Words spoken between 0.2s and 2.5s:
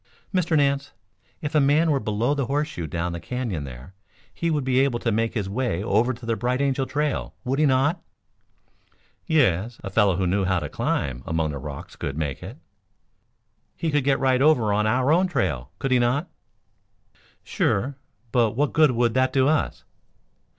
"Mr. Nance, if a man were below the